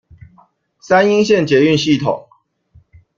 [0.79, 2.27] 三鶯線捷運系統